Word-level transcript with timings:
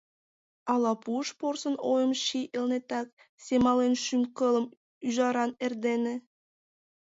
Ала 0.73 0.93
пуыш 1.03 1.27
порсын 1.39 1.75
ойым 1.91 2.13
ший 2.25 2.45
Элнетак, 2.57 3.07
Семален 3.45 3.93
шӱм-кылым 4.03 4.65
ӱжаран 5.05 5.51
эрдене? 5.65 6.15